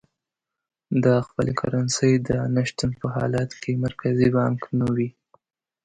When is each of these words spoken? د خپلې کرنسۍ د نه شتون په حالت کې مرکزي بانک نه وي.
د 1.03 1.05
خپلې 1.27 1.53
کرنسۍ 1.59 2.13
د 2.27 2.29
نه 2.55 2.61
شتون 2.69 2.91
په 3.01 3.07
حالت 3.15 3.49
کې 3.61 3.71
مرکزي 3.85 4.27
بانک 4.37 4.61
نه 4.79 4.87
وي. 4.95 5.09